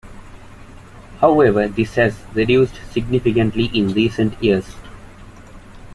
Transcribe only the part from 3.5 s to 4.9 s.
in recent years.